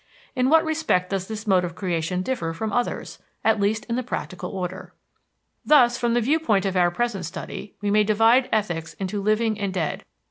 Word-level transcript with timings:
In 0.35 0.49
what 0.49 0.65
respect 0.65 1.11
does 1.11 1.27
this 1.27 1.45
mode 1.45 1.63
of 1.63 1.75
creation 1.75 2.23
differ 2.23 2.53
from 2.53 2.73
others, 2.73 3.19
at 3.43 3.59
least 3.59 3.85
in 3.85 3.95
the 3.97 4.01
practical 4.01 4.49
order? 4.49 4.95
Thus, 5.63 5.95
from 5.95 6.15
the 6.15 6.21
viewpoint 6.21 6.65
of 6.65 6.75
our 6.75 6.89
present 6.89 7.23
study, 7.23 7.75
we 7.81 7.91
may 7.91 8.03
divide 8.03 8.49
ethics 8.51 8.95
into 8.95 9.21
living 9.21 9.59
and 9.59 9.71
dead. 9.71 10.03